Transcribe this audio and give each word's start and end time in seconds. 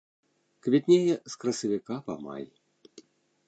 Квітнее 0.67 1.11
з 1.11 1.33
красавіка 1.45 2.01
па 2.11 2.19
май. 2.25 2.45